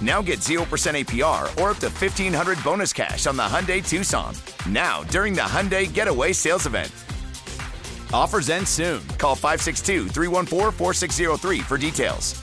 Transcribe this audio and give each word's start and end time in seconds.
Now 0.00 0.22
get 0.22 0.38
0% 0.38 0.64
APR 0.64 1.42
or 1.60 1.70
up 1.70 1.78
to 1.78 1.88
1500 1.88 2.64
bonus 2.64 2.92
cash 2.92 3.26
on 3.26 3.36
the 3.36 3.42
Hyundai 3.42 3.86
Tucson. 3.86 4.34
Now, 4.68 5.02
during 5.04 5.34
the 5.34 5.42
Hyundai 5.42 5.92
Getaway 5.92 6.32
Sales 6.32 6.66
Event. 6.66 6.90
Offers 8.12 8.48
end 8.48 8.66
soon. 8.66 9.06
Call 9.18 9.34
562 9.34 10.08
314 10.08 10.72
4603 10.72 11.60
for 11.60 11.78
details. 11.78 12.42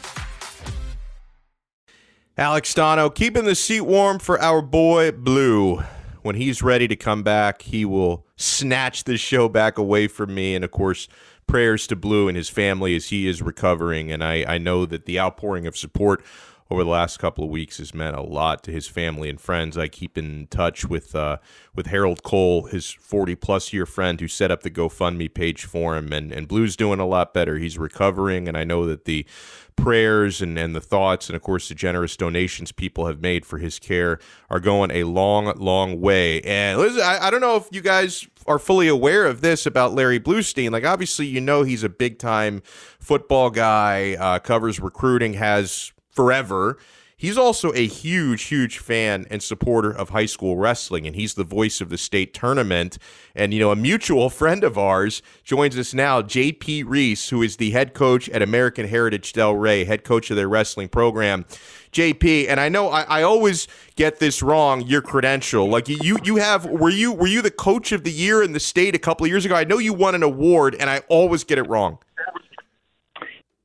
Alex 2.38 2.72
Donno 2.76 3.10
keeping 3.10 3.46
the 3.46 3.56
seat 3.56 3.82
warm 3.82 4.20
for 4.20 4.40
our 4.40 4.62
boy 4.62 5.12
Blue. 5.12 5.82
When 6.22 6.36
he's 6.36 6.62
ready 6.62 6.88
to 6.88 6.96
come 6.96 7.24
back, 7.24 7.64
he 7.64 7.84
will 7.84 8.28
snatch 8.36 9.06
this 9.06 9.20
show 9.20 9.50
back 9.50 9.80
away 9.80 10.08
from 10.08 10.36
me. 10.36 10.54
And 10.54 10.64
of 10.64 10.70
course, 10.70 11.08
prayers 11.48 11.88
to 11.88 11.96
Blue 11.96 12.28
and 12.28 12.38
his 12.38 12.50
family 12.50 12.96
as 12.96 13.10
he 13.10 13.28
is 13.28 13.42
recovering. 13.42 14.12
And 14.12 14.24
I, 14.24 14.46
I 14.48 14.58
know 14.60 14.86
that 14.86 15.06
the 15.06 15.20
outpouring 15.20 15.66
of 15.66 15.76
support 15.76 16.24
over 16.70 16.84
the 16.84 16.90
last 16.90 17.18
couple 17.18 17.44
of 17.44 17.50
weeks 17.50 17.78
has 17.78 17.94
meant 17.94 18.16
a 18.16 18.22
lot 18.22 18.64
to 18.64 18.72
his 18.72 18.88
family 18.88 19.30
and 19.30 19.40
friends. 19.40 19.78
I 19.78 19.88
keep 19.88 20.18
in 20.18 20.48
touch 20.48 20.86
with 20.86 21.16
uh, 21.16 21.38
with 21.76 21.88
Harold 21.88 22.24
Cole, 22.24 22.64
his 22.64 22.92
40 22.92 23.36
plus 23.36 23.72
year 23.72 23.86
friend 23.86 24.20
who 24.20 24.28
set 24.28 24.52
up 24.52 24.64
the 24.64 24.72
GoFundMe 24.72 25.34
page 25.34 25.66
for 25.66 25.96
him. 25.96 26.12
And, 26.12 26.32
and 26.32 26.48
Blue's 26.48 26.76
doing 26.76 27.00
a 27.00 27.06
lot 27.06 27.34
better. 27.34 27.58
He's 27.58 27.78
recovering. 27.78 28.48
And 28.48 28.58
I 28.58 28.64
know 28.64 28.86
that 28.86 29.06
the 29.06 29.26
prayers 29.78 30.42
and, 30.42 30.58
and 30.58 30.76
the 30.76 30.82
thoughts 30.82 31.30
and 31.30 31.36
of 31.36 31.42
course 31.44 31.70
the 31.70 31.76
generous 31.76 32.18
donations 32.18 32.72
people 32.72 33.06
have 33.06 33.22
made 33.22 33.46
for 33.46 33.60
his 33.60 33.78
care 33.78 34.18
are 34.50 34.60
going 34.60 34.90
a 34.90 35.04
long 35.04 35.56
long 35.56 36.02
way 36.02 36.42
and 36.42 36.82
I, 37.00 37.28
I 37.28 37.30
don't 37.30 37.42
know 37.42 37.58
if 37.58 37.68
you 37.72 37.82
guys 37.82 38.28
are 38.48 38.58
fully 38.58 38.88
aware 38.88 39.28
of 39.28 39.42
this 39.42 39.68
about 39.68 39.94
Larry 39.94 40.20
Blustein 40.20 40.72
like 40.72 40.84
obviously 40.84 41.28
you 41.28 41.40
know 41.40 41.62
he's 41.62 41.84
a 41.84 41.90
big 41.90 42.18
time 42.18 42.64
football 43.00 43.52
guy 43.52 44.16
uh, 44.16 44.40
covers 44.40 44.80
recruiting 44.80 45.34
has 45.36 45.94
forever 46.18 46.78
He's 47.20 47.36
also 47.36 47.74
a 47.74 47.88
huge, 47.88 48.44
huge 48.44 48.78
fan 48.78 49.26
and 49.32 49.42
supporter 49.42 49.90
of 49.90 50.10
high 50.10 50.28
school 50.28 50.56
wrestling, 50.56 51.08
and 51.08 51.16
he's 51.16 51.34
the 51.34 51.44
voice 51.44 51.82
of 51.82 51.90
the 51.90 51.98
state 51.98 52.32
tournament. 52.32 53.00
And, 53.34 53.56
you 53.56 53.60
know, 53.60 53.72
a 53.72 53.76
mutual 53.76 54.30
friend 54.42 54.64
of 54.64 54.78
ours 54.78 55.24
joins 55.44 55.76
us 55.80 55.96
now, 55.96 56.22
JP 56.22 56.84
Reese, 56.86 57.30
who 57.30 57.42
is 57.42 57.58
the 57.58 57.72
head 57.72 57.96
coach 57.96 58.30
at 58.30 58.44
American 58.44 58.88
Heritage 58.88 59.34
Delray, 59.34 59.88
head 59.88 60.04
coach 60.04 60.30
of 60.30 60.36
their 60.36 60.48
wrestling 60.48 60.90
program. 60.90 61.46
JP, 61.92 62.50
and 62.50 62.60
I 62.60 62.70
know 62.70 62.90
I, 62.90 63.02
I 63.02 63.24
always 63.24 63.68
get 63.96 64.20
this 64.20 64.44
wrong, 64.44 64.82
your 64.82 65.02
credential. 65.02 65.68
Like 65.68 65.88
you 65.90 66.18
you 66.24 66.36
have 66.36 66.66
were 66.66 66.92
you 66.92 67.14
were 67.14 67.26
you 67.26 67.42
the 67.42 67.50
coach 67.50 67.92
of 67.92 68.04
the 68.04 68.12
year 68.12 68.44
in 68.44 68.52
the 68.52 68.60
state 68.60 68.94
a 68.94 69.00
couple 69.00 69.26
of 69.26 69.32
years 69.32 69.46
ago? 69.46 69.56
I 69.56 69.64
know 69.64 69.80
you 69.80 69.94
won 69.94 70.14
an 70.14 70.22
award 70.22 70.76
and 70.76 70.88
I 70.88 71.00
always 71.08 71.44
get 71.44 71.58
it 71.58 71.68
wrong. 71.68 71.98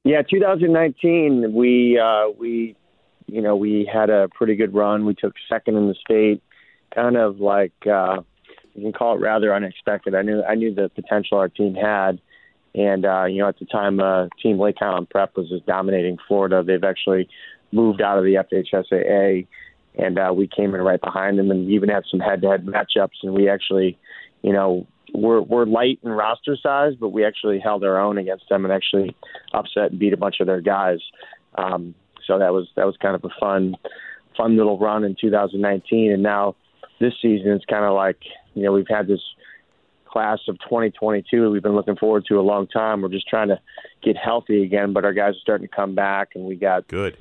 Yeah, 0.05 0.23
2019, 0.23 1.53
we 1.55 1.99
uh, 1.99 2.31
we 2.37 2.77
you 3.27 3.41
know 3.41 3.55
we 3.55 3.89
had 3.93 4.11
a 4.11 4.29
pretty 4.35 4.57
good 4.57 4.75
run. 4.75 5.07
We 5.07 5.15
took 5.15 5.35
second 5.49 5.77
in 5.77 5.87
the 5.87 5.95
state, 5.95 6.43
kind 6.93 7.17
of 7.17 7.39
like 7.39 7.73
uh, 7.87 8.23
you 8.75 8.83
can 8.83 8.93
call 8.93 9.17
it 9.17 9.21
rather 9.21 9.55
unexpected. 9.55 10.15
I 10.15 10.23
knew 10.23 10.43
I 10.43 10.57
knew 10.57 10.75
the 10.75 10.89
potential 10.89 11.39
our 11.39 11.49
team 11.49 11.75
had, 11.75 12.21
and 12.75 13.05
uh, 13.05 13.27
you 13.27 13.39
know 13.43 13.49
at 13.49 13.61
the 13.61 13.65
time, 13.67 14.01
uh, 14.01 14.27
Team 14.43 14.59
Lake 14.59 14.77
Highland 14.81 15.09
Prep 15.09 15.37
was 15.37 15.49
just 15.49 15.67
dominating 15.67 16.19
Florida. 16.27 16.65
They've 16.67 16.83
actually 16.83 17.29
moved 17.71 18.03
out 18.03 18.19
of 18.19 18.25
the 18.25 18.35
FHSAA, 18.35 19.47
and 19.99 20.19
uh, 20.19 20.33
we 20.35 20.49
came 20.49 20.75
in 20.75 20.81
right 20.81 21.01
behind 21.01 21.39
them, 21.39 21.53
and 21.53 21.71
even 21.71 21.89
had 21.89 22.03
some 22.11 22.19
head-to-head 22.19 22.67
matchups, 22.67 23.23
and 23.23 23.35
we 23.35 23.49
actually, 23.49 23.97
you 24.43 24.53
know, 24.53 24.87
we're 25.15 25.41
we're 25.41 25.67
light 25.67 25.99
in 26.03 26.11
roster 26.11 26.57
size, 26.57 26.95
but 26.99 27.11
we 27.11 27.25
actually 27.25 27.59
held 27.59 27.85
our 27.85 28.01
own 28.01 28.19
against 28.19 28.49
them 28.49 28.65
and 28.65 28.73
actually 28.73 29.15
upset 29.53 29.91
and 29.91 29.99
beat 29.99 30.13
a 30.13 30.17
bunch 30.17 30.37
of 30.41 30.47
their 30.47 30.61
guys. 30.61 30.99
Um, 31.57 31.95
so 32.27 32.39
that 32.39 32.53
was 32.53 32.69
that 32.77 32.87
was 32.87 32.97
kind 32.97 33.15
of 33.15 33.25
a 33.25 33.35
fun 33.41 33.77
fun 34.37 34.57
little 34.57 34.79
run 34.79 35.05
in 35.05 35.17
2019, 35.21 36.13
and 36.13 36.23
now 36.23 36.57
this 37.01 37.13
season 37.21 37.51
it's 37.51 37.65
kind 37.65 37.85
of 37.85 37.95
like 37.95 38.19
you 38.55 38.63
know 38.63 38.73
we've 38.73 38.87
had 38.89 39.07
this 39.07 39.21
class 40.07 40.41
of 40.47 40.59
2022 40.59 41.51
we've 41.51 41.63
been 41.63 41.75
looking 41.75 41.97
forward 41.97 42.25
to 42.29 42.39
a 42.39 42.43
long 42.43 42.67
time. 42.67 43.03
We're 43.03 43.09
just 43.09 43.29
trying 43.29 43.49
to 43.49 43.59
get 44.03 44.17
healthy 44.17 44.63
again, 44.63 44.93
but 44.93 45.05
our 45.05 45.13
guys 45.13 45.35
are 45.35 45.41
starting 45.41 45.69
to 45.69 45.75
come 45.75 45.95
back, 45.95 46.31
and 46.35 46.45
we 46.45 46.57
got 46.57 46.87
Good. 46.89 47.17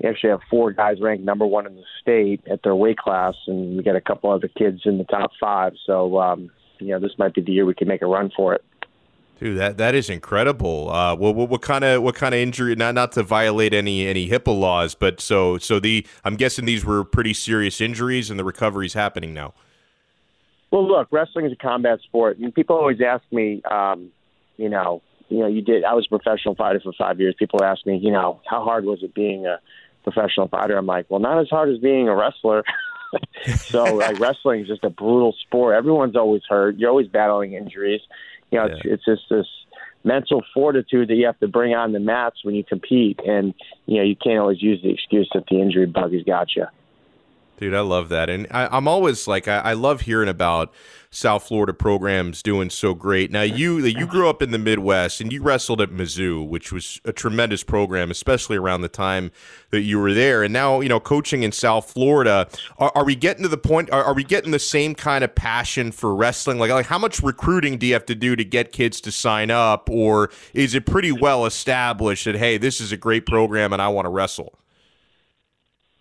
we 0.00 0.08
actually 0.08 0.30
have 0.30 0.40
four 0.50 0.72
guys 0.72 1.00
ranked 1.00 1.24
number 1.24 1.46
one 1.46 1.66
in 1.66 1.76
the 1.76 1.84
state 2.00 2.40
at 2.50 2.62
their 2.62 2.74
weight 2.74 2.98
class, 2.98 3.34
and 3.46 3.76
we 3.76 3.82
got 3.82 3.96
a 3.96 4.00
couple 4.00 4.30
other 4.30 4.48
kids 4.48 4.82
in 4.84 4.98
the 4.98 5.04
top 5.04 5.30
five. 5.40 5.72
So, 5.86 6.18
um, 6.18 6.50
you 6.80 6.88
know, 6.88 7.00
this 7.00 7.12
might 7.18 7.34
be 7.34 7.40
the 7.40 7.52
year 7.52 7.64
we 7.64 7.74
can 7.74 7.88
make 7.88 8.02
a 8.02 8.06
run 8.06 8.30
for 8.36 8.54
it. 8.54 8.64
Dude, 9.38 9.56
that 9.58 9.76
that 9.76 9.94
is 9.94 10.10
incredible. 10.10 10.90
Uh, 10.90 11.14
what 11.14 11.34
what 11.36 11.62
kind 11.62 11.84
of 11.84 12.02
what 12.02 12.16
kind 12.16 12.34
of 12.34 12.40
injury? 12.40 12.74
Not 12.74 12.94
not 12.96 13.12
to 13.12 13.22
violate 13.22 13.72
any 13.72 14.06
any 14.06 14.28
HIPAA 14.28 14.58
laws, 14.58 14.96
but 14.96 15.20
so 15.20 15.58
so 15.58 15.78
the 15.78 16.04
I'm 16.24 16.34
guessing 16.34 16.64
these 16.64 16.84
were 16.84 17.04
pretty 17.04 17.34
serious 17.34 17.80
injuries, 17.80 18.30
and 18.30 18.38
the 18.38 18.44
recovery's 18.44 18.94
happening 18.94 19.32
now. 19.32 19.54
Well, 20.72 20.86
look, 20.86 21.08
wrestling 21.12 21.46
is 21.46 21.52
a 21.52 21.56
combat 21.56 22.00
sport, 22.02 22.38
and 22.38 22.52
people 22.52 22.76
always 22.76 23.00
ask 23.00 23.22
me, 23.30 23.62
um, 23.70 24.10
you 24.56 24.68
know, 24.68 25.02
you 25.28 25.38
know, 25.38 25.46
you 25.46 25.62
did. 25.62 25.84
I 25.84 25.94
was 25.94 26.06
a 26.06 26.18
professional 26.18 26.56
fighter 26.56 26.80
for 26.82 26.92
five 26.98 27.20
years. 27.20 27.34
People 27.38 27.62
ask 27.62 27.86
me, 27.86 27.96
you 27.96 28.10
know, 28.10 28.40
how 28.44 28.64
hard 28.64 28.84
was 28.84 29.02
it 29.02 29.14
being 29.14 29.46
a 29.46 29.60
professional 30.02 30.48
fighter? 30.48 30.76
I'm 30.76 30.86
like, 30.86 31.06
well, 31.10 31.20
not 31.20 31.40
as 31.40 31.48
hard 31.48 31.68
as 31.68 31.78
being 31.78 32.08
a 32.08 32.16
wrestler. 32.16 32.64
so, 33.56 33.84
like, 33.96 34.18
wrestling 34.18 34.62
is 34.62 34.68
just 34.68 34.84
a 34.84 34.90
brutal 34.90 35.34
sport. 35.40 35.74
Everyone's 35.74 36.16
always 36.16 36.42
hurt. 36.48 36.76
You're 36.76 36.90
always 36.90 37.08
battling 37.08 37.54
injuries. 37.54 38.00
You 38.50 38.58
know, 38.58 38.66
it's, 38.66 38.80
it's 38.84 39.04
just 39.04 39.22
this 39.30 39.46
mental 40.04 40.42
fortitude 40.54 41.08
that 41.08 41.14
you 41.14 41.26
have 41.26 41.38
to 41.40 41.48
bring 41.48 41.74
on 41.74 41.92
the 41.92 42.00
mats 42.00 42.44
when 42.44 42.54
you 42.54 42.64
compete, 42.64 43.20
and 43.26 43.54
you 43.86 43.98
know, 43.98 44.02
you 44.02 44.16
can't 44.16 44.38
always 44.38 44.62
use 44.62 44.80
the 44.82 44.90
excuse 44.90 45.28
that 45.34 45.44
the 45.50 45.60
injury 45.60 45.86
bug 45.86 46.12
has 46.12 46.22
got 46.22 46.54
you. 46.56 46.66
Dude, 47.58 47.74
I 47.74 47.80
love 47.80 48.08
that, 48.10 48.30
and 48.30 48.46
I, 48.52 48.68
I'm 48.70 48.86
always 48.86 49.26
like, 49.26 49.48
I, 49.48 49.58
I 49.58 49.72
love 49.72 50.02
hearing 50.02 50.28
about 50.28 50.72
South 51.10 51.48
Florida 51.48 51.72
programs 51.72 52.42
doing 52.42 52.70
so 52.70 52.94
great. 52.94 53.32
Now, 53.32 53.42
you 53.42 53.78
you 53.84 54.06
grew 54.06 54.28
up 54.28 54.42
in 54.42 54.50
the 54.50 54.58
Midwest, 54.58 55.20
and 55.20 55.32
you 55.32 55.42
wrestled 55.42 55.80
at 55.80 55.90
Mizzou, 55.90 56.46
which 56.46 56.70
was 56.70 57.00
a 57.04 57.12
tremendous 57.12 57.64
program, 57.64 58.10
especially 58.10 58.56
around 58.56 58.82
the 58.82 58.88
time 58.88 59.32
that 59.70 59.80
you 59.80 59.98
were 59.98 60.12
there. 60.12 60.42
And 60.42 60.52
now, 60.52 60.80
you 60.80 60.88
know, 60.88 61.00
coaching 61.00 61.42
in 61.42 61.50
South 61.50 61.90
Florida, 61.90 62.48
are, 62.78 62.92
are 62.94 63.04
we 63.04 63.16
getting 63.16 63.42
to 63.42 63.48
the 63.48 63.58
point? 63.58 63.90
Are, 63.90 64.04
are 64.04 64.14
we 64.14 64.22
getting 64.22 64.50
the 64.50 64.58
same 64.58 64.94
kind 64.94 65.24
of 65.24 65.34
passion 65.34 65.90
for 65.92 66.14
wrestling? 66.14 66.58
Like, 66.58 66.70
like 66.70 66.86
how 66.86 66.98
much 66.98 67.22
recruiting 67.22 67.78
do 67.78 67.86
you 67.86 67.94
have 67.94 68.06
to 68.06 68.14
do 68.14 68.36
to 68.36 68.44
get 68.44 68.70
kids 68.70 69.00
to 69.00 69.10
sign 69.10 69.50
up, 69.50 69.88
or 69.90 70.30
is 70.52 70.74
it 70.74 70.86
pretty 70.86 71.12
well 71.12 71.46
established 71.46 72.26
that 72.26 72.36
hey, 72.36 72.58
this 72.58 72.80
is 72.80 72.92
a 72.92 72.96
great 72.96 73.26
program, 73.26 73.72
and 73.72 73.80
I 73.80 73.88
want 73.88 74.04
to 74.04 74.10
wrestle? 74.10 74.58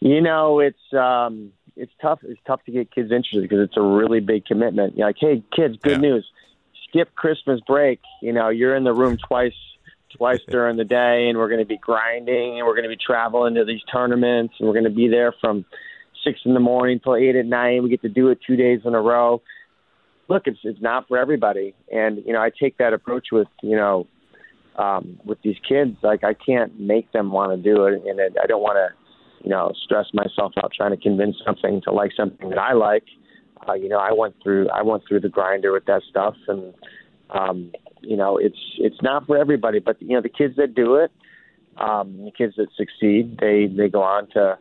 You 0.08 0.22
know, 0.22 0.60
it's 0.60 0.94
um, 0.94 1.52
it's 1.76 1.92
tough. 2.02 2.20
It's 2.24 2.40
tough 2.48 2.64
to 2.66 2.72
get 2.72 2.90
kids 2.92 3.12
interested 3.12 3.42
because 3.42 3.60
it's 3.60 3.76
a 3.76 3.82
really 3.82 4.22
big 4.22 4.46
commitment. 4.46 4.98
You're 4.98 5.08
like, 5.08 5.18
hey, 5.20 5.44
kids, 5.54 5.76
good 5.84 6.02
Yeah. 6.02 6.10
news. 6.10 6.26
Skip 6.88 7.14
Christmas 7.16 7.60
break. 7.68 8.00
You 8.22 8.32
know, 8.32 8.48
you're 8.48 8.76
in 8.78 8.86
the 8.86 8.94
room 8.94 9.18
twice 9.28 9.54
twice 10.18 10.40
during 10.50 10.78
the 10.78 10.86
day, 10.86 11.28
and 11.28 11.38
we're 11.38 11.50
going 11.50 11.60
to 11.60 11.66
be 11.66 11.78
grinding, 11.78 12.58
and 12.58 12.66
we're 12.66 12.74
going 12.76 12.90
to 12.90 12.90
be 12.90 12.96
traveling 13.06 13.56
to 13.56 13.66
these 13.66 13.82
tournaments, 13.92 14.54
and 14.58 14.68
we're 14.68 14.74
going 14.74 14.86
to 14.86 14.90
be 14.90 15.10
there 15.10 15.34
from 15.42 15.66
six 16.24 16.40
in 16.46 16.54
the 16.54 16.62
morning 16.62 17.02
till 17.04 17.18
eight 17.18 17.36
at 17.36 17.46
night. 17.46 17.84
We 17.84 17.90
get 17.90 18.02
to 18.04 18.10
do 18.10 18.30
it 18.30 18.40
two 18.48 18.56
days 18.56 18.80
in 18.86 18.96
a 18.96 19.02
row. 19.02 19.42
Look, 20.30 20.44
it's 20.46 20.60
it's 20.64 20.82
not 20.82 21.10
for 21.10 21.18
everybody, 21.18 21.76
and 21.92 22.24
you 22.26 22.32
know 22.32 22.42
I 22.42 22.50
take 22.50 22.78
that 22.78 22.94
approach 22.94 23.28
with 23.34 23.50
you 23.62 23.76
know 23.76 24.08
um, 24.78 25.20
with 25.26 25.42
these 25.42 25.58
kids. 25.68 25.98
Like 26.02 26.24
I 26.24 26.34
can't 26.34 26.80
make 26.80 27.12
them 27.12 27.30
want 27.30 27.52
to 27.52 27.58
do 27.62 27.88
it, 27.88 28.04
and 28.06 28.22
I 28.42 28.46
don't 28.48 28.62
want 28.62 28.78
to 28.78 29.07
you 29.44 29.50
know 29.50 29.72
stress 29.84 30.08
myself 30.14 30.54
out 30.64 30.72
trying 30.76 30.92
to 30.92 30.98
convince 30.98 31.36
something 31.46 31.82
to 31.84 31.92
like 31.92 32.12
something 32.16 32.50
that 32.50 32.60
I 32.60 32.74
like. 32.74 33.04
Uh, 33.68 33.74
you 33.74 33.90
know, 33.90 33.98
I 33.98 34.12
went 34.12 34.36
through 34.42 34.70
I 34.70 34.82
went 34.84 35.04
through 35.08 35.22
the 35.22 35.30
grinder 35.30 35.72
with 35.72 35.86
that 35.86 36.02
stuff, 36.10 36.36
and 36.48 36.74
um, 37.32 37.72
you 38.02 38.18
know 38.18 38.38
it's 38.38 38.60
it's 38.78 39.02
not 39.02 39.26
for 39.28 39.38
everybody. 39.38 39.80
But 39.80 40.02
you 40.02 40.16
know 40.16 40.22
the 40.22 40.30
kids 40.30 40.56
that 40.58 40.76
do 40.76 40.96
it, 40.96 41.12
um, 41.78 42.26
the 42.26 42.32
kids 42.32 42.56
that 42.58 42.68
succeed, 42.76 43.38
they 43.40 43.68
they 43.68 43.90
go 43.90 44.02
on 44.02 44.30
to 44.32 44.58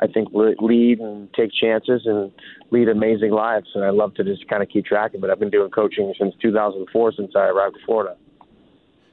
I 0.00 0.06
think 0.06 0.28
lead 0.32 1.00
and 1.00 1.32
take 1.34 1.50
chances 1.52 2.02
and 2.06 2.32
lead 2.70 2.88
amazing 2.88 3.32
lives. 3.32 3.68
And 3.74 3.84
I 3.84 3.90
love 3.90 4.14
to 4.14 4.24
just 4.24 4.48
kind 4.48 4.62
of 4.62 4.68
keep 4.68 4.86
track 4.86 5.14
of 5.14 5.22
it. 5.22 5.30
I've 5.30 5.38
been 5.38 5.50
doing 5.50 5.70
coaching 5.70 6.12
since 6.18 6.34
2004, 6.40 7.12
since 7.12 7.32
I 7.36 7.48
arrived 7.48 7.76
in 7.76 7.84
Florida. 7.84 8.16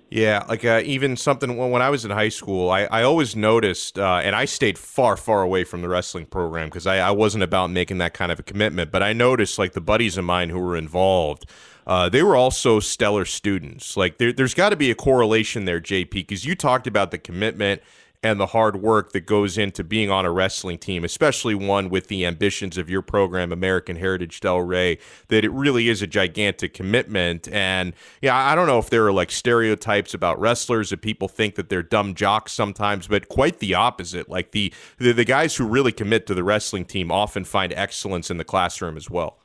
Yeah, 0.10 0.46
like 0.48 0.64
uh, 0.64 0.82
even 0.86 1.18
something 1.18 1.58
when 1.58 1.82
I 1.82 1.90
was 1.90 2.06
in 2.06 2.12
high 2.12 2.30
school, 2.30 2.72
I, 2.72 2.84
I 2.84 3.04
always 3.04 3.36
noticed, 3.36 4.00
uh, 4.00 4.22
and 4.24 4.38
I 4.38 4.46
stayed 4.46 4.78
far, 4.78 5.18
far 5.18 5.42
away 5.42 5.66
from 5.66 5.82
the 5.82 5.90
wrestling 5.90 6.28
program 6.28 6.68
because 6.68 6.88
I, 6.88 7.00
I 7.00 7.12
wasn't 7.12 7.44
about 7.44 7.72
making 7.72 7.98
that 7.98 8.14
kind 8.14 8.32
of 8.32 8.40
a 8.40 8.44
commitment. 8.44 8.90
But 8.90 9.04
I 9.04 9.12
noticed, 9.12 9.60
like 9.60 9.74
the 9.74 9.82
buddies 9.82 10.18
of 10.18 10.24
mine 10.24 10.50
who 10.50 10.60
were 10.60 10.78
involved, 10.78 11.46
uh, 11.86 12.08
they 12.08 12.24
were 12.24 12.38
also 12.38 12.80
stellar 12.80 13.26
students. 13.26 13.98
Like 13.98 14.18
there, 14.18 14.32
there's 14.32 14.54
got 14.54 14.70
to 14.70 14.78
be 14.78 14.90
a 14.92 14.96
correlation 14.96 15.66
there, 15.66 15.82
JP, 15.82 16.12
because 16.12 16.46
you 16.46 16.56
talked 16.56 16.88
about 16.88 17.12
the 17.12 17.18
commitment 17.18 17.82
and 18.24 18.40
the 18.40 18.48
hard 18.48 18.78
work 18.78 19.12
that 19.12 19.26
goes 19.26 19.58
into 19.58 19.84
being 19.84 20.10
on 20.10 20.26
a 20.26 20.32
wrestling 20.32 20.78
team, 20.78 21.04
especially 21.04 21.54
one 21.54 21.90
with 21.90 22.08
the 22.08 22.26
ambitions 22.26 22.78
of 22.78 22.90
your 22.90 23.02
program, 23.02 23.52
American 23.52 23.96
Heritage 23.96 24.40
Delray, 24.40 25.00
that 25.28 25.46
it 25.46 25.52
really 25.52 25.88
is 25.88 26.02
a 26.02 26.08
gigantic 26.08 26.74
commitment. 26.74 27.48
And 27.50 27.94
yeah, 28.22 28.36
I 28.36 28.56
don't 28.56 28.68
know 28.68 28.80
if 28.80 28.90
there 28.90 29.06
are 29.06 29.12
like 29.12 29.32
stereotypes 29.32 30.14
about 30.14 30.40
wrestlers 30.40 30.90
that 30.90 31.02
people 31.02 31.28
think 31.28 31.56
that 31.56 31.70
they're 31.70 31.84
dumb 31.84 32.16
jocks 32.16 32.54
sometimes, 32.54 33.08
but 33.08 33.30
quite 33.30 33.60
the 33.60 33.76
opposite. 33.76 34.30
Like 34.30 34.52
the 34.52 34.74
the, 34.98 35.12
the 35.12 35.26
guys 35.26 35.56
who 35.56 35.66
really 35.68 35.92
commit 35.92 36.26
to 36.28 36.34
the 36.34 36.44
wrestling 36.44 36.86
team 36.86 37.12
often 37.12 37.46
find 37.46 37.72
excellence 37.74 38.32
in 38.32 38.38
the 38.38 38.44
classroom 38.44 38.98
as 38.98 39.10
well. 39.10 39.38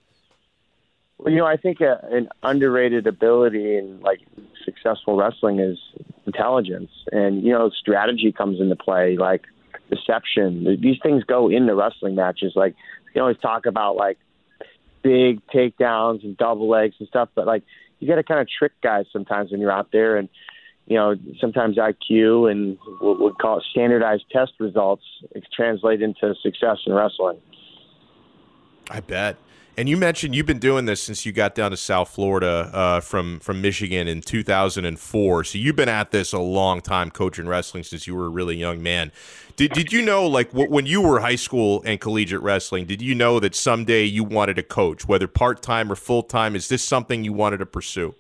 Well, 1.22 1.32
you 1.32 1.38
know, 1.38 1.46
I 1.46 1.56
think 1.56 1.80
a, 1.80 2.04
an 2.10 2.28
underrated 2.42 3.06
ability 3.06 3.76
in 3.76 4.00
like 4.00 4.20
successful 4.64 5.16
wrestling 5.16 5.60
is 5.60 5.78
intelligence, 6.26 6.90
and 7.12 7.44
you 7.44 7.52
know, 7.52 7.70
strategy 7.70 8.32
comes 8.32 8.60
into 8.60 8.74
play, 8.74 9.16
like 9.16 9.42
deception. 9.88 10.80
These 10.80 10.98
things 11.00 11.22
go 11.22 11.48
into 11.48 11.76
wrestling 11.76 12.16
matches. 12.16 12.54
Like 12.56 12.74
you 13.14 13.20
always 13.22 13.38
talk 13.38 13.66
about 13.66 13.94
like 13.94 14.18
big 15.02 15.46
takedowns 15.46 16.24
and 16.24 16.36
double 16.36 16.68
legs 16.68 16.96
and 16.98 17.06
stuff, 17.06 17.28
but 17.36 17.46
like 17.46 17.62
you 18.00 18.08
got 18.08 18.16
to 18.16 18.24
kind 18.24 18.40
of 18.40 18.48
trick 18.48 18.72
guys 18.82 19.06
sometimes 19.12 19.52
when 19.52 19.60
you're 19.60 19.70
out 19.70 19.92
there, 19.92 20.16
and 20.16 20.28
you 20.86 20.96
know, 20.96 21.14
sometimes 21.40 21.76
IQ 21.76 22.50
and 22.50 22.78
what 23.00 23.20
we 23.20 23.30
call 23.40 23.58
it 23.58 23.64
standardized 23.70 24.24
test 24.32 24.54
results 24.58 25.04
translate 25.54 26.02
into 26.02 26.34
success 26.42 26.78
in 26.84 26.92
wrestling. 26.92 27.38
I 28.90 28.98
bet. 28.98 29.36
And 29.74 29.88
you 29.88 29.96
mentioned 29.96 30.34
you've 30.34 30.46
been 30.46 30.58
doing 30.58 30.84
this 30.84 31.02
since 31.02 31.24
you 31.24 31.32
got 31.32 31.54
down 31.54 31.70
to 31.70 31.78
South 31.78 32.10
Florida 32.10 32.70
uh, 32.74 33.00
from 33.00 33.40
from 33.40 33.62
Michigan 33.62 34.06
in 34.06 34.20
2004. 34.20 35.44
So 35.44 35.58
you've 35.58 35.76
been 35.76 35.88
at 35.88 36.10
this 36.10 36.34
a 36.34 36.38
long 36.38 36.82
time, 36.82 37.10
coaching 37.10 37.48
wrestling 37.48 37.82
since 37.82 38.06
you 38.06 38.14
were 38.14 38.26
a 38.26 38.28
really 38.28 38.56
young 38.56 38.82
man. 38.82 39.12
Did 39.56 39.72
did 39.72 39.90
you 39.90 40.02
know, 40.02 40.26
like, 40.26 40.50
when 40.52 40.84
you 40.84 41.00
were 41.00 41.20
high 41.20 41.36
school 41.36 41.82
and 41.86 41.98
collegiate 41.98 42.42
wrestling, 42.42 42.84
did 42.84 43.00
you 43.00 43.14
know 43.14 43.40
that 43.40 43.54
someday 43.54 44.04
you 44.04 44.24
wanted 44.24 44.56
to 44.56 44.62
coach, 44.62 45.08
whether 45.08 45.26
part 45.26 45.62
time 45.62 45.90
or 45.90 45.96
full 45.96 46.22
time? 46.22 46.54
Is 46.54 46.68
this 46.68 46.84
something 46.84 47.24
you 47.24 47.32
wanted 47.32 47.58
to 47.58 47.66
pursue? 47.66 48.14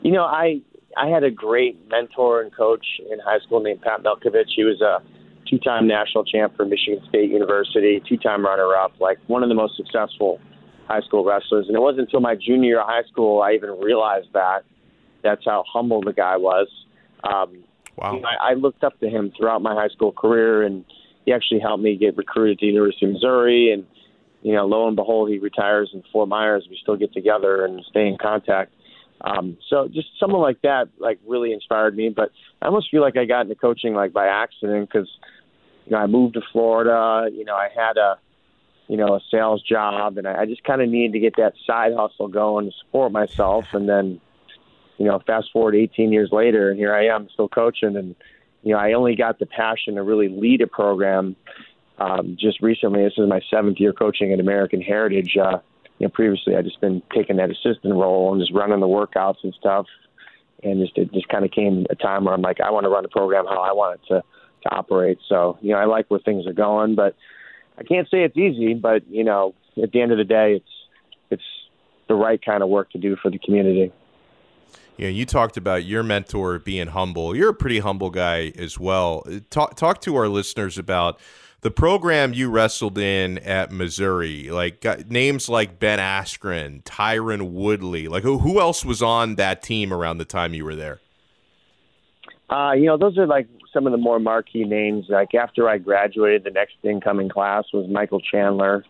You 0.00 0.12
know, 0.12 0.24
I 0.24 0.62
I 0.96 1.08
had 1.08 1.24
a 1.24 1.30
great 1.30 1.90
mentor 1.90 2.40
and 2.40 2.54
coach 2.54 2.86
in 3.10 3.18
high 3.18 3.40
school 3.40 3.60
named 3.60 3.82
Pat 3.82 4.02
Milkovich. 4.02 4.52
He 4.56 4.64
was 4.64 4.80
a 4.80 5.02
two-time 5.48 5.86
national 5.86 6.24
champ 6.24 6.56
for 6.56 6.64
Michigan 6.64 7.02
State 7.08 7.30
University, 7.30 8.02
two-time 8.08 8.44
runner-up, 8.44 8.92
like 9.00 9.18
one 9.26 9.42
of 9.42 9.48
the 9.48 9.54
most 9.54 9.76
successful 9.76 10.40
high 10.88 11.00
school 11.00 11.24
wrestlers. 11.24 11.66
And 11.68 11.76
it 11.76 11.80
wasn't 11.80 12.02
until 12.02 12.20
my 12.20 12.34
junior 12.34 12.68
year 12.68 12.80
of 12.80 12.86
high 12.86 13.04
school 13.10 13.42
I 13.42 13.52
even 13.52 13.70
realized 13.80 14.28
that. 14.34 14.64
That's 15.22 15.44
how 15.44 15.64
humble 15.66 16.02
the 16.02 16.12
guy 16.12 16.36
was. 16.36 16.68
Um, 17.24 17.64
wow. 17.96 18.14
You 18.14 18.20
know, 18.20 18.28
I, 18.28 18.50
I 18.50 18.54
looked 18.54 18.84
up 18.84 18.98
to 19.00 19.08
him 19.08 19.32
throughout 19.36 19.62
my 19.62 19.74
high 19.74 19.88
school 19.88 20.12
career, 20.12 20.62
and 20.62 20.84
he 21.24 21.32
actually 21.32 21.60
helped 21.60 21.82
me 21.82 21.96
get 21.96 22.16
recruited 22.16 22.58
to 22.58 22.66
the 22.66 22.72
University 22.72 23.06
of 23.06 23.12
Missouri. 23.12 23.72
And 23.72 23.86
you 24.42 24.52
know, 24.52 24.66
lo 24.66 24.86
and 24.86 24.96
behold, 24.96 25.30
he 25.30 25.38
retires 25.38 25.90
in 25.94 26.02
Fort 26.12 26.28
Myers. 26.28 26.66
We 26.68 26.78
still 26.82 26.96
get 26.96 27.14
together 27.14 27.64
and 27.64 27.82
stay 27.88 28.06
in 28.06 28.18
contact. 28.18 28.72
Um, 29.22 29.56
so 29.70 29.88
just 29.88 30.08
someone 30.20 30.42
like 30.42 30.60
that, 30.62 30.88
like 30.98 31.18
really 31.26 31.52
inspired 31.52 31.96
me. 31.96 32.10
But 32.10 32.30
I 32.60 32.66
almost 32.66 32.90
feel 32.90 33.00
like 33.00 33.16
I 33.16 33.24
got 33.24 33.42
into 33.42 33.54
coaching 33.54 33.94
like 33.94 34.12
by 34.12 34.26
accident 34.26 34.90
because 34.92 35.08
you 35.86 35.92
know, 35.92 35.98
I 35.98 36.06
moved 36.06 36.34
to 36.34 36.42
Florida. 36.52 37.28
You 37.34 37.44
know, 37.44 37.54
I 37.54 37.68
had 37.74 37.96
a, 37.96 38.18
you 38.88 38.96
know, 38.96 39.14
a 39.14 39.20
sales 39.30 39.62
job, 39.62 40.18
and 40.18 40.26
I, 40.26 40.42
I 40.42 40.46
just 40.46 40.64
kind 40.64 40.80
of 40.80 40.88
needed 40.88 41.12
to 41.12 41.20
get 41.20 41.36
that 41.36 41.54
side 41.66 41.92
hustle 41.96 42.28
going 42.28 42.66
to 42.66 42.72
support 42.84 43.12
myself. 43.12 43.66
And 43.72 43.88
then, 43.88 44.20
you 44.98 45.06
know, 45.06 45.20
fast 45.26 45.48
forward 45.52 45.74
18 45.74 46.12
years 46.12 46.30
later, 46.32 46.70
and 46.70 46.78
here 46.78 46.94
I 46.94 47.06
am 47.06 47.28
still 47.32 47.48
coaching. 47.48 47.96
And 47.96 48.14
you 48.62 48.72
know, 48.72 48.78
I 48.78 48.94
only 48.94 49.14
got 49.14 49.38
the 49.38 49.46
passion 49.46 49.96
to 49.96 50.02
really 50.02 50.28
lead 50.28 50.62
a 50.62 50.66
program 50.66 51.36
um, 51.98 52.36
just 52.40 52.60
recently. 52.62 53.04
This 53.04 53.12
is 53.18 53.28
my 53.28 53.40
seventh 53.50 53.78
year 53.78 53.92
coaching 53.92 54.32
at 54.32 54.40
American 54.40 54.80
Heritage. 54.80 55.36
Uh, 55.36 55.58
you 55.98 56.06
know, 56.06 56.10
previously 56.10 56.56
I 56.56 56.62
just 56.62 56.80
been 56.80 57.02
taking 57.14 57.36
that 57.36 57.50
assistant 57.50 57.94
role 57.94 58.32
and 58.32 58.40
just 58.40 58.52
running 58.52 58.80
the 58.80 58.86
workouts 58.86 59.44
and 59.44 59.54
stuff. 59.54 59.86
And 60.62 60.80
just 60.80 60.96
it 60.96 61.12
just 61.12 61.28
kind 61.28 61.44
of 61.44 61.50
came 61.50 61.86
a 61.90 61.94
time 61.94 62.24
where 62.24 62.32
I'm 62.32 62.40
like, 62.40 62.60
I 62.60 62.70
want 62.70 62.84
to 62.84 62.90
run 62.90 63.02
the 63.02 63.10
program 63.10 63.44
how 63.44 63.60
I 63.60 63.72
want 63.72 64.00
it 64.00 64.06
to 64.08 64.22
to 64.64 64.74
operate. 64.74 65.18
So, 65.28 65.58
you 65.60 65.72
know, 65.72 65.78
I 65.78 65.84
like 65.84 66.10
where 66.10 66.20
things 66.20 66.46
are 66.46 66.52
going, 66.52 66.94
but 66.94 67.14
I 67.78 67.82
can't 67.82 68.08
say 68.10 68.24
it's 68.24 68.36
easy, 68.36 68.74
but 68.74 69.06
you 69.08 69.24
know, 69.24 69.54
at 69.82 69.92
the 69.92 70.00
end 70.00 70.12
of 70.12 70.18
the 70.18 70.24
day, 70.24 70.54
it's 70.54 70.68
it's 71.30 71.42
the 72.08 72.14
right 72.14 72.42
kind 72.44 72.62
of 72.62 72.68
work 72.68 72.90
to 72.90 72.98
do 72.98 73.16
for 73.16 73.30
the 73.30 73.38
community. 73.38 73.92
Yeah, 74.96 75.08
you 75.08 75.26
talked 75.26 75.56
about 75.56 75.84
your 75.84 76.02
mentor 76.02 76.60
being 76.60 76.88
humble. 76.88 77.34
You're 77.34 77.50
a 77.50 77.54
pretty 77.54 77.80
humble 77.80 78.10
guy 78.10 78.52
as 78.56 78.78
well. 78.78 79.26
Talk 79.50 79.76
talk 79.76 80.00
to 80.02 80.16
our 80.16 80.28
listeners 80.28 80.78
about 80.78 81.18
the 81.62 81.70
program 81.70 82.32
you 82.32 82.48
wrestled 82.48 82.98
in 82.98 83.38
at 83.38 83.72
Missouri. 83.72 84.50
Like 84.50 84.84
names 85.10 85.48
like 85.48 85.80
Ben 85.80 85.98
Askren, 85.98 86.84
Tyron 86.84 87.50
Woodley. 87.50 88.06
Like 88.06 88.22
who 88.22 88.38
who 88.38 88.60
else 88.60 88.84
was 88.84 89.02
on 89.02 89.34
that 89.34 89.62
team 89.62 89.92
around 89.92 90.18
the 90.18 90.24
time 90.24 90.54
you 90.54 90.64
were 90.64 90.76
there? 90.76 91.00
Uh, 92.48 92.72
you 92.72 92.84
know, 92.84 92.96
those 92.96 93.18
are 93.18 93.26
like 93.26 93.48
some 93.74 93.86
of 93.86 93.92
the 93.92 93.98
more 93.98 94.18
marquee 94.18 94.64
names. 94.64 95.06
Like 95.08 95.34
after 95.34 95.68
I 95.68 95.78
graduated, 95.78 96.44
the 96.44 96.50
next 96.50 96.76
incoming 96.82 97.28
class 97.28 97.64
was 97.74 97.86
Michael 97.90 98.20
Chandler. 98.20 98.84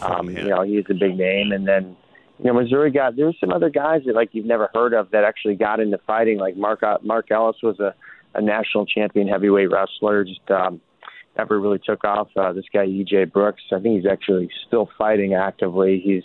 Oh, 0.00 0.14
um, 0.14 0.30
you 0.30 0.44
know, 0.44 0.62
he's 0.62 0.84
a 0.88 0.94
big 0.94 1.16
name, 1.16 1.52
and 1.52 1.66
then 1.66 1.96
you 2.38 2.46
know 2.46 2.54
Missouri 2.54 2.90
got 2.90 3.16
there 3.16 3.26
were 3.26 3.34
some 3.40 3.52
other 3.52 3.68
guys 3.68 4.02
that 4.06 4.14
like 4.14 4.30
you've 4.32 4.46
never 4.46 4.70
heard 4.72 4.94
of 4.94 5.10
that 5.10 5.24
actually 5.24 5.56
got 5.56 5.80
into 5.80 5.98
fighting. 6.06 6.38
Like 6.38 6.56
Mark 6.56 6.82
uh, 6.82 6.98
Mark 7.02 7.30
Ellis 7.30 7.56
was 7.62 7.78
a, 7.80 7.94
a 8.34 8.40
national 8.40 8.86
champion 8.86 9.28
heavyweight 9.28 9.70
wrestler. 9.70 10.24
Just 10.24 10.48
um, 10.50 10.80
never 11.36 11.60
really 11.60 11.80
took 11.80 12.04
off. 12.04 12.28
Uh, 12.36 12.52
this 12.52 12.66
guy 12.72 12.86
EJ 12.86 13.32
Brooks, 13.32 13.62
I 13.72 13.80
think 13.80 13.96
he's 14.00 14.10
actually 14.10 14.48
still 14.66 14.88
fighting 14.96 15.34
actively. 15.34 16.00
He's 16.02 16.24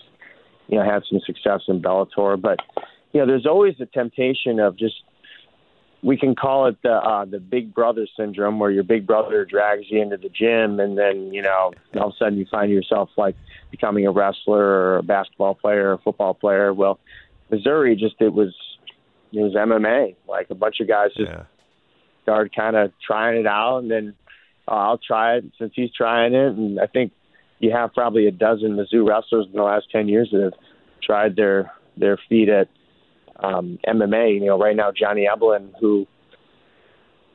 you 0.67 0.77
know 0.77 0.86
had 0.86 1.03
some 1.10 1.20
success 1.25 1.62
in 1.67 1.82
Bellator, 1.82 2.39
but 2.39 2.60
you 3.12 3.20
know 3.20 3.25
there's 3.25 3.48
always 3.48 3.75
a 3.82 3.86
temptation 3.88 4.60
of 4.60 4.77
just 4.77 4.96
we 6.03 6.17
can 6.17 6.36
call 6.36 6.67
it 6.67 6.75
the 6.83 6.91
uh, 6.91 7.25
the 7.25 7.39
big 7.39 7.74
brother 7.74 8.05
syndrome, 8.17 8.60
where 8.60 8.69
your 8.69 8.83
big 8.83 9.07
brother 9.07 9.45
drags 9.45 9.86
you 9.89 10.01
into 10.01 10.17
the 10.17 10.29
gym, 10.29 10.79
and 10.79 10.98
then 10.98 11.33
you 11.33 11.41
know 11.41 11.72
all 11.95 12.07
of 12.10 12.13
a 12.13 12.17
sudden 12.17 12.38
you 12.38 12.45
find 12.51 12.72
yourself 12.72 13.10
like 13.17 13.36
becoming 13.72 14.05
a 14.05 14.12
wrestler 14.12 14.63
or 14.63 14.98
a 14.98 15.03
basketball 15.03 15.55
player 15.55 15.89
or 15.89 15.93
a 15.93 15.98
football 16.00 16.33
player. 16.33 16.74
Well, 16.74 17.00
Missouri 17.50 17.95
just 17.95 18.15
it 18.19 18.33
was 18.33 18.53
it 19.31 19.39
was 19.39 19.53
MMA. 19.53 20.15
Like 20.27 20.50
a 20.50 20.55
bunch 20.55 20.79
of 20.81 20.88
guys 20.88 21.12
just 21.15 21.31
Yeah. 21.31 21.43
started 22.24 22.53
kind 22.53 22.75
of 22.75 22.91
trying 23.05 23.39
it 23.39 23.48
out, 23.48 23.79
and 23.79 23.89
then 23.89 24.13
uh, 24.67 24.72
I'll 24.72 24.98
try 25.00 25.38
it 25.38 25.45
since 25.57 25.72
he's 25.74 25.91
trying 25.91 26.33
it, 26.33 26.53
and 26.53 26.79
I 26.79 26.88
think 26.88 27.13
you 27.60 27.72
have 27.72 27.93
probably 27.93 28.27
a 28.27 28.31
dozen 28.31 28.75
Mizzou 28.75 29.07
wrestlers 29.07 29.45
in 29.45 29.53
the 29.53 29.63
last 29.63 29.89
ten 29.89 30.10
years 30.10 30.29
that 30.33 30.41
have 30.41 30.53
tried 31.01 31.38
their 31.38 31.72
their 31.95 32.17
feet 32.27 32.50
at 32.50 32.67
um, 33.43 33.77
MMA. 33.88 34.35
You 34.35 34.45
know, 34.47 34.59
right 34.59 34.75
now 34.75 34.91
Johnny 34.91 35.27
Eblen, 35.31 35.71
who 35.79 36.07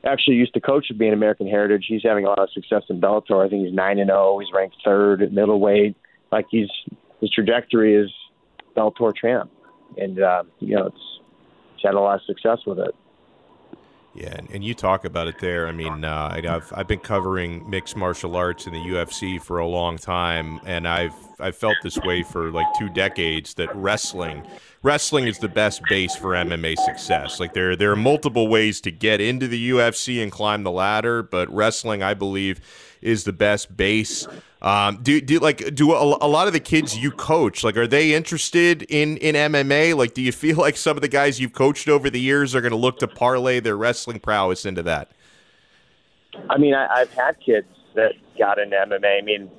actually 0.05 0.37
used 0.37 0.53
to 0.53 0.61
coach 0.61 0.87
at 0.89 0.97
being 0.97 1.13
American 1.13 1.47
Heritage, 1.47 1.85
he's 1.87 2.01
having 2.03 2.25
a 2.25 2.29
lot 2.29 2.39
of 2.39 2.49
success 2.51 2.83
in 2.89 2.99
Bellator. 2.99 3.45
I 3.45 3.49
think 3.49 3.65
he's 3.65 3.73
nine 3.73 3.99
and 3.99 4.09
zero. 4.09 4.39
He's 4.39 4.49
ranked 4.53 4.77
third 4.83 5.21
at 5.21 5.31
middleweight. 5.31 5.95
Like 6.31 6.45
he's 6.49 6.69
his 7.21 7.31
trajectory 7.31 7.95
is 7.95 8.11
Bellator 8.75 9.13
champ, 9.15 9.51
and 9.97 10.21
uh, 10.21 10.43
you 10.59 10.75
know 10.75 10.87
it's 10.87 11.19
he's 11.75 11.83
had 11.83 11.95
a 11.95 11.99
lot 11.99 12.15
of 12.15 12.21
success 12.25 12.59
with 12.65 12.79
it. 12.79 12.95
Yeah, 14.15 14.33
and, 14.35 14.49
and 14.49 14.63
you 14.63 14.73
talk 14.73 15.05
about 15.05 15.27
it 15.27 15.39
there. 15.39 15.67
I 15.67 15.71
mean, 15.71 16.03
uh, 16.03 16.31
I've 16.33 16.73
I've 16.75 16.87
been 16.87 16.99
covering 16.99 17.69
mixed 17.69 17.95
martial 17.95 18.35
arts 18.35 18.65
in 18.65 18.73
the 18.73 18.79
UFC 18.79 19.41
for 19.41 19.59
a 19.59 19.67
long 19.67 19.97
time, 19.97 20.59
and 20.65 20.87
I've 20.87 21.13
I've 21.39 21.55
felt 21.55 21.75
this 21.83 21.97
way 21.99 22.23
for 22.23 22.51
like 22.51 22.65
two 22.77 22.89
decades. 22.89 23.53
That 23.53 23.73
wrestling 23.75 24.47
wrestling 24.81 25.27
is 25.27 25.37
the 25.39 25.47
best 25.47 25.81
base 25.89 26.15
for 26.15 26.31
MMA 26.31 26.77
success. 26.77 27.39
Like 27.39 27.53
there 27.53 27.75
there 27.75 27.91
are 27.91 27.95
multiple 27.95 28.47
ways 28.47 28.81
to 28.81 28.91
get 28.91 29.21
into 29.21 29.47
the 29.47 29.69
UFC 29.69 30.23
and 30.23 30.31
climb 30.31 30.63
the 30.63 30.71
ladder, 30.71 31.21
but 31.21 31.53
wrestling, 31.53 32.01
I 32.01 32.13
believe, 32.15 32.61
is 33.01 33.23
the 33.23 33.33
best 33.33 33.75
base. 33.75 34.27
Um, 34.61 34.99
do 35.01 35.21
do 35.21 35.39
like 35.39 35.73
do 35.73 35.93
a, 35.93 36.03
a, 36.03 36.27
lot 36.27 36.47
of 36.47 36.53
the 36.53 36.59
kids 36.59 36.97
you 36.97 37.11
coach 37.11 37.63
like 37.63 37.77
are 37.77 37.87
they 37.87 38.13
interested 38.13 38.83
in 38.83 39.17
in 39.17 39.35
MMA? 39.35 39.95
Like, 39.95 40.13
do 40.13 40.21
you 40.21 40.31
feel 40.31 40.57
like 40.57 40.75
some 40.75 40.97
of 40.97 41.01
the 41.01 41.07
guys 41.07 41.39
you've 41.39 41.53
coached 41.53 41.87
over 41.87 42.09
the 42.09 42.19
years 42.19 42.53
are 42.55 42.61
going 42.61 42.71
to 42.71 42.77
look 42.77 42.99
to 42.99 43.07
parlay 43.07 43.59
their 43.59 43.77
wrestling 43.77 44.19
prowess 44.19 44.65
into 44.65 44.83
that? 44.83 45.11
I 46.49 46.57
mean, 46.57 46.73
I, 46.73 46.87
I've 46.87 47.13
had 47.13 47.39
kids 47.39 47.67
that 47.95 48.13
got 48.37 48.59
into 48.59 48.75
MMA. 48.75 49.19
I 49.19 49.21
mean, 49.23 49.49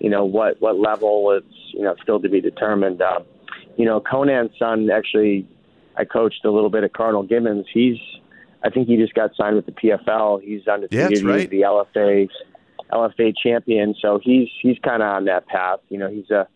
you 0.00 0.10
know 0.10 0.24
what 0.24 0.60
what 0.60 0.78
level 0.78 1.30
is 1.32 1.44
you 1.72 1.82
know 1.82 1.94
still 2.02 2.20
to 2.20 2.28
be 2.28 2.40
determined. 2.40 3.00
Um, 3.00 3.24
you 3.78 3.84
know, 3.84 4.00
Conan's 4.00 4.50
son 4.58 4.90
actually, 4.90 5.46
I 5.96 6.04
coached 6.04 6.44
a 6.44 6.50
little 6.50 6.68
bit 6.68 6.84
at 6.84 6.92
Cardinal 6.92 7.22
Gibbons. 7.22 7.64
He's, 7.72 7.96
I 8.64 8.70
think 8.70 8.88
he 8.88 8.96
just 8.96 9.14
got 9.14 9.30
signed 9.36 9.54
with 9.54 9.66
the 9.66 9.72
PFL. 9.72 10.42
He's 10.42 10.66
undefeated. 10.66 11.22
Yeah, 11.22 11.30
right. 11.30 11.48
the 11.48 11.60
LFA, 11.62 12.28
LFA 12.92 13.34
champion. 13.42 13.94
So 14.00 14.20
he's 14.22 14.48
he's 14.60 14.78
kind 14.78 15.02
of 15.02 15.08
on 15.08 15.24
that 15.26 15.46
path. 15.46 15.80
You 15.88 15.98
know, 15.98 16.10
he's 16.10 16.30
a 16.30 16.48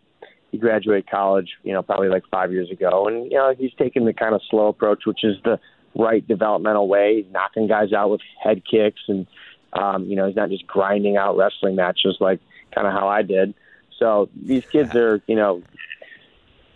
he 0.50 0.58
graduated 0.58 1.10
college, 1.10 1.48
you 1.62 1.72
know, 1.72 1.82
probably 1.82 2.08
like 2.08 2.24
five 2.30 2.52
years 2.52 2.70
ago, 2.70 3.06
and 3.06 3.30
you 3.30 3.38
know 3.38 3.54
he's 3.56 3.72
taking 3.78 4.04
the 4.04 4.12
kind 4.12 4.34
of 4.34 4.42
slow 4.50 4.68
approach, 4.68 5.06
which 5.06 5.24
is 5.24 5.36
the 5.44 5.58
right 5.94 6.26
developmental 6.26 6.88
way. 6.88 7.24
Knocking 7.30 7.66
guys 7.66 7.92
out 7.92 8.10
with 8.10 8.20
head 8.42 8.62
kicks, 8.70 9.00
and 9.08 9.26
um, 9.72 10.04
you 10.06 10.16
know 10.16 10.26
he's 10.26 10.36
not 10.36 10.50
just 10.50 10.66
grinding 10.66 11.16
out 11.16 11.36
wrestling 11.36 11.76
matches 11.76 12.16
like 12.20 12.40
kind 12.74 12.86
of 12.86 12.92
how 12.92 13.08
I 13.08 13.22
did. 13.22 13.54
So 13.98 14.28
these 14.34 14.66
kids 14.66 14.94
are, 14.96 15.22
you 15.28 15.36
know, 15.36 15.62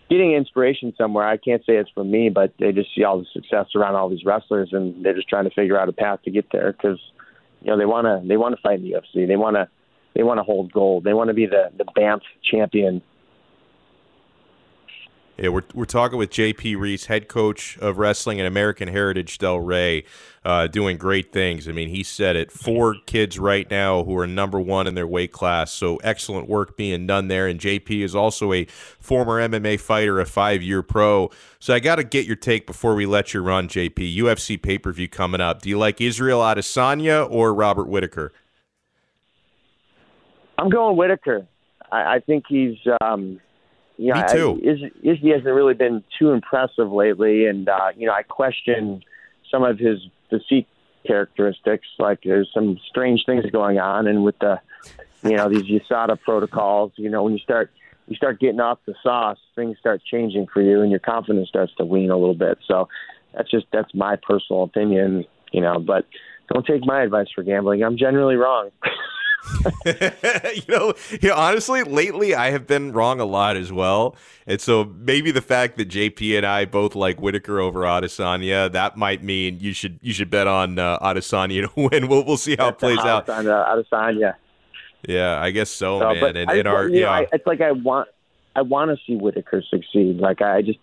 getting 0.09 0.33
inspiration 0.33 0.93
somewhere. 0.97 1.27
I 1.27 1.35
can't 1.37 1.63
say 1.65 1.75
it's 1.75 1.89
from 1.89 2.09
me, 2.09 2.29
but 2.29 2.53
they 2.57 2.71
just 2.71 2.95
see 2.95 3.03
all 3.03 3.19
the 3.19 3.25
success 3.33 3.67
around 3.75 3.95
all 3.95 4.09
these 4.09 4.23
wrestlers, 4.23 4.69
and 4.71 5.03
they're 5.03 5.13
just 5.13 5.27
trying 5.27 5.43
to 5.43 5.49
figure 5.51 5.77
out 5.79 5.89
a 5.89 5.93
path 5.93 6.21
to 6.23 6.31
get 6.31 6.45
there 6.51 6.71
because 6.71 6.99
you 7.61 7.71
know 7.71 7.77
they 7.77 7.85
want 7.85 8.05
to 8.05 8.27
they 8.27 8.37
want 8.37 8.55
to 8.55 8.61
fight 8.61 8.79
in 8.79 8.83
the 8.83 8.91
UFC. 8.91 9.27
They 9.27 9.35
want 9.35 9.55
to 9.55 9.67
they 10.13 10.23
want 10.23 10.39
to 10.39 10.43
hold 10.43 10.71
gold. 10.71 11.03
They 11.03 11.13
want 11.13 11.29
to 11.29 11.33
be 11.33 11.45
the 11.45 11.71
the 11.77 11.85
Banff 11.95 12.21
champion 12.43 13.01
yeah, 15.37 15.49
we're, 15.49 15.63
we're 15.75 15.85
talking 15.85 16.17
with 16.17 16.31
JP 16.31 16.79
Reese, 16.79 17.05
head 17.05 17.27
coach 17.27 17.77
of 17.77 17.99
wrestling 17.99 18.39
and 18.39 18.47
American 18.47 18.87
Heritage 18.87 19.37
Delray, 19.37 20.03
uh, 20.43 20.65
doing 20.65 20.97
great 20.97 21.31
things. 21.31 21.67
I 21.69 21.73
mean, 21.73 21.89
he 21.89 22.01
said 22.01 22.35
it. 22.35 22.51
Four 22.51 22.95
kids 23.05 23.37
right 23.37 23.69
now 23.69 24.03
who 24.03 24.17
are 24.17 24.25
number 24.25 24.59
one 24.59 24.87
in 24.87 24.95
their 24.95 25.05
weight 25.05 25.31
class. 25.31 25.71
So 25.71 25.97
excellent 25.97 26.49
work 26.49 26.75
being 26.75 27.05
done 27.05 27.27
there. 27.27 27.47
And 27.47 27.59
JP 27.59 28.03
is 28.03 28.15
also 28.15 28.51
a 28.51 28.65
former 28.65 29.39
MMA 29.47 29.79
fighter, 29.79 30.19
a 30.19 30.25
five 30.25 30.63
year 30.63 30.81
pro. 30.81 31.29
So 31.59 31.71
I 31.71 31.79
got 31.79 31.97
to 31.97 32.03
get 32.03 32.25
your 32.25 32.35
take 32.35 32.65
before 32.65 32.95
we 32.95 33.05
let 33.05 33.35
you 33.35 33.41
run, 33.41 33.67
JP. 33.67 34.15
UFC 34.17 34.59
pay 34.59 34.79
per 34.79 34.91
view 34.91 35.07
coming 35.07 35.41
up. 35.41 35.61
Do 35.61 35.69
you 35.69 35.77
like 35.77 36.01
Israel 36.01 36.39
Adesanya 36.39 37.29
or 37.29 37.53
Robert 37.53 37.87
Whitaker? 37.87 38.33
I'm 40.57 40.69
going 40.69 40.97
Whitaker. 40.97 41.45
I, 41.91 42.15
I 42.15 42.19
think 42.25 42.45
he's. 42.49 42.77
Um, 43.01 43.39
you 43.97 44.13
know, 44.13 44.21
Me 44.21 44.27
too. 44.31 44.61
I, 44.63 44.69
Iz, 44.69 45.17
Izzy 45.17 45.29
hasn't 45.29 45.45
really 45.45 45.73
been 45.73 46.03
too 46.17 46.31
impressive 46.31 46.91
lately, 46.91 47.45
and 47.45 47.67
uh, 47.67 47.89
you 47.95 48.07
know, 48.07 48.13
I 48.13 48.23
question 48.23 49.03
some 49.51 49.63
of 49.63 49.79
his 49.79 49.99
physique 50.29 50.67
characteristics. 51.05 51.87
Like 51.97 52.19
there's 52.23 52.49
some 52.53 52.79
strange 52.87 53.23
things 53.25 53.45
going 53.51 53.79
on, 53.79 54.07
and 54.07 54.23
with 54.23 54.37
the, 54.39 54.59
you 55.23 55.35
know, 55.35 55.49
these 55.49 55.63
USADA 55.63 56.21
protocols, 56.21 56.91
you 56.95 57.09
know, 57.09 57.23
when 57.23 57.33
you 57.33 57.39
start 57.39 57.71
you 58.07 58.15
start 58.15 58.39
getting 58.39 58.59
off 58.59 58.79
the 58.85 58.95
sauce, 59.03 59.39
things 59.55 59.77
start 59.79 60.01
changing 60.09 60.47
for 60.53 60.61
you, 60.61 60.81
and 60.81 60.91
your 60.91 60.99
confidence 60.99 61.49
starts 61.49 61.73
to 61.77 61.85
wane 61.85 62.11
a 62.11 62.17
little 62.17 62.35
bit. 62.35 62.59
So 62.67 62.87
that's 63.33 63.49
just 63.49 63.65
that's 63.73 63.93
my 63.93 64.15
personal 64.15 64.63
opinion, 64.63 65.25
you 65.51 65.61
know. 65.61 65.79
But 65.79 66.05
don't 66.53 66.65
take 66.65 66.85
my 66.85 67.01
advice 67.01 67.27
for 67.33 67.43
gambling. 67.43 67.83
I'm 67.83 67.97
generally 67.97 68.35
wrong. 68.35 68.69
you 69.85 70.61
know, 70.67 70.93
you 71.21 71.29
know, 71.29 71.35
honestly, 71.35 71.83
lately 71.83 72.35
I 72.35 72.51
have 72.51 72.67
been 72.67 72.91
wrong 72.91 73.19
a 73.19 73.25
lot 73.25 73.55
as 73.55 73.71
well, 73.71 74.15
and 74.45 74.59
so 74.59 74.83
maybe 74.83 75.31
the 75.31 75.41
fact 75.41 75.77
that 75.77 75.89
JP 75.89 76.37
and 76.37 76.45
I 76.45 76.65
both 76.65 76.95
like 76.95 77.21
Whitaker 77.21 77.59
over 77.59 77.81
Adesanya, 77.81 78.71
that 78.71 78.97
might 78.97 79.23
mean 79.23 79.59
you 79.59 79.73
should 79.73 79.99
you 80.01 80.13
should 80.13 80.29
bet 80.29 80.47
on 80.47 80.79
uh, 80.79 80.99
Adesanya 80.99 81.73
to 81.73 81.81
win. 81.89 82.07
We'll 82.07 82.25
we'll 82.25 82.37
see 82.37 82.55
how 82.57 82.69
it 82.69 82.79
plays 82.79 82.99
out. 82.99 83.29
On 83.29 83.47
uh, 83.47 83.65
Adesanya. 83.65 84.35
Yeah, 85.07 85.39
I 85.39 85.51
guess 85.51 85.69
so, 85.69 85.99
so 85.99 86.13
man. 86.13 86.35
And, 86.35 86.49
I, 86.49 86.55
and 86.55 86.67
our 86.67 86.87
you 86.87 86.95
know, 86.95 86.99
yeah, 86.99 87.11
I, 87.11 87.27
it's 87.31 87.47
like 87.47 87.61
I 87.61 87.71
want 87.71 88.09
I 88.55 88.63
want 88.63 88.91
to 88.91 88.97
see 89.05 89.15
Whitaker 89.15 89.63
succeed. 89.69 90.17
Like 90.17 90.41
I 90.41 90.61
just 90.61 90.79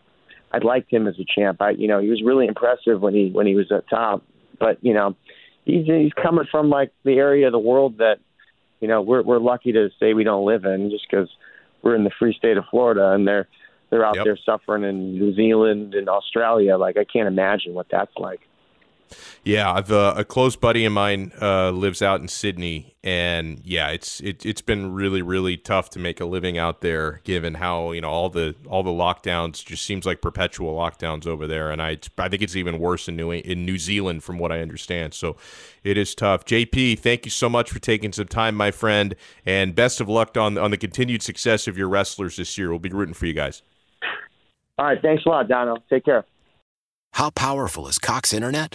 I 0.53 0.59
liked 0.59 0.93
him 0.93 1.07
as 1.07 1.17
a 1.19 1.25
champ. 1.25 1.61
I 1.61 1.71
you 1.71 1.89
know 1.89 2.01
he 2.01 2.09
was 2.09 2.23
really 2.23 2.47
impressive 2.47 3.01
when 3.01 3.15
he 3.15 3.31
when 3.31 3.47
he 3.47 3.55
was 3.55 3.71
at 3.73 3.89
top, 3.91 4.23
but 4.59 4.79
you 4.83 4.95
know 4.95 5.17
he's 5.65 5.87
he's 5.87 6.13
coming 6.13 6.47
from 6.51 6.71
like 6.71 6.93
the 7.05 7.15
area 7.15 7.47
of 7.47 7.53
the 7.53 7.59
world 7.59 7.99
that 7.99 8.19
you 8.81 8.89
know, 8.89 9.03
we're 9.03 9.23
we're 9.23 9.39
lucky 9.39 9.73
to 9.73 9.91
say 9.99 10.15
we 10.15 10.25
don't 10.25 10.45
live 10.45 10.65
in 10.65 10.91
just 10.91 11.07
because 11.11 11.29
we're 11.83 11.95
in 11.95 12.05
the 12.05 12.11
free 12.19 12.35
state 12.35 12.57
of 12.57 12.65
Florida 12.71 13.13
and 13.13 13.27
they're 13.27 13.49
they're 13.91 14.05
out 14.05 14.17
yep. 14.17 14.25
there 14.25 14.39
suffering 14.45 14.85
in 14.85 15.19
New 15.19 15.35
Zealand 15.35 15.95
and 15.95 16.09
Australia. 16.09 16.77
Like 16.77 16.97
I 16.97 17.05
can't 17.05 17.29
imagine 17.29 17.75
what 17.75 17.87
that's 17.91 18.17
like. 18.17 18.41
Yeah, 19.45 19.71
I've 19.71 19.93
uh, 19.93 20.15
a 20.17 20.25
close 20.25 20.57
buddy 20.57 20.85
of 20.85 20.93
mine 20.93 21.33
uh, 21.41 21.71
lives 21.71 22.01
out 22.01 22.21
in 22.21 22.29
Sydney, 22.29 22.97
and 23.05 23.61
yeah, 23.63 23.89
it's 23.91 24.21
it, 24.21 24.45
it's 24.47 24.63
been 24.63 24.95
really 24.95 25.21
really 25.21 25.57
tough 25.59 25.91
to 25.91 25.99
make 25.99 26.21
a 26.21 26.25
living 26.25 26.57
out 26.57 26.81
there, 26.81 27.21
given 27.25 27.55
how 27.55 27.93
you 27.93 28.01
know 28.01 28.09
all 28.09 28.31
the 28.31 28.55
all 28.67 28.83
the 28.83 28.91
lockdowns 28.91 29.65
just 29.65 29.85
seems 29.85 30.07
like 30.07 30.23
perpetual 30.23 30.75
lockdowns 30.75 31.27
over 31.27 31.47
there, 31.47 31.71
and 31.71 31.83
I 31.83 31.99
I 32.17 32.29
think 32.29 32.43
it's 32.43 32.57
even 32.57 32.79
worse 32.79 33.07
in 33.07 33.17
New 33.17 33.33
in 33.33 33.67
New 33.67 33.77
Zealand 33.77 34.25
from 34.25 34.39
what 34.39 34.51
I 34.51 34.61
understand. 34.61 35.13
So 35.13 35.37
it 35.83 35.99
is 35.99 36.15
tough. 36.15 36.47
JP, 36.47 36.99
thank 37.01 37.27
you 37.27 37.31
so 37.31 37.51
much 37.51 37.71
for 37.71 37.79
taking 37.79 38.13
some 38.13 38.29
time, 38.29 38.55
my 38.55 38.71
friend, 38.71 39.15
and 39.45 39.75
best 39.75 40.01
of 40.01 40.09
luck 40.09 40.37
on 40.39 40.57
on 40.57 40.71
the 40.71 40.79
continued 40.79 41.23
success 41.23 41.69
of 41.69 41.77
your 41.77 41.89
wrestlers 41.89 42.37
this 42.37 42.57
year. 42.57 42.71
We'll 42.71 42.79
be 42.79 42.89
rooting 42.89 43.15
for 43.15 43.27
you 43.27 43.35
guys. 43.35 43.63
All 44.79 44.87
right, 44.87 45.01
thanks 45.01 45.25
a 45.27 45.29
lot, 45.29 45.49
Donno. 45.49 45.79
Take 45.89 46.05
care. 46.05 46.25
How 47.13 47.31
powerful 47.31 47.87
is 47.87 47.99
Cox 47.99 48.33
Internet? 48.33 48.75